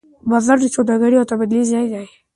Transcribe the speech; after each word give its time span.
بازار 0.29 0.57
د 0.61 0.65
سوداګرۍ 0.75 1.15
او 1.17 1.29
تبادلې 1.31 1.63
ځای 1.71 1.85
دی. 1.93 2.05